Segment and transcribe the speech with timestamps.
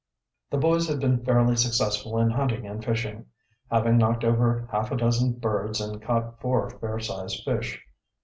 [0.49, 3.27] The boys had been fairly successful in hunting and fishing,
[3.69, 7.79] having knocked over half a dozen birds and caught four fair sized fish.